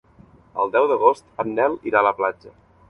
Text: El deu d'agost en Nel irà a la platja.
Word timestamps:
El 0.63 0.73
deu 0.77 0.89
d'agost 0.93 1.45
en 1.45 1.55
Nel 1.61 1.79
irà 1.93 2.03
a 2.05 2.09
la 2.11 2.17
platja. 2.23 2.59